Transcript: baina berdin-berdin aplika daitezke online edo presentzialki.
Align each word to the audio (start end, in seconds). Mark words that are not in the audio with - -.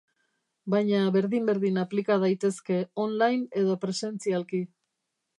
baina 0.73 1.01
berdin-berdin 1.15 1.77
aplika 1.81 2.17
daitezke 2.23 2.77
online 3.03 3.61
edo 3.61 3.75
presentzialki. 3.83 4.63